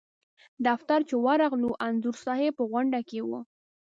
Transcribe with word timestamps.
دفتر 0.65 0.99
چې 1.09 1.15
ورغلو 1.25 1.71
انځور 1.87 2.15
صاحب 2.25 2.53
په 2.59 2.63
غونډه 2.71 2.99
کې 3.09 3.19
و. 3.27 3.29